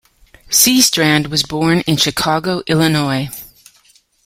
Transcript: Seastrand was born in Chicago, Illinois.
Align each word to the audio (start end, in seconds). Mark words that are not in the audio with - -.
Seastrand 0.49 1.27
was 1.27 1.43
born 1.43 1.81
in 1.81 1.95
Chicago, 1.95 2.63
Illinois. 2.65 3.29